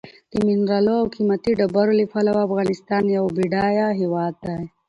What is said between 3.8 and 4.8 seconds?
هېواد دی.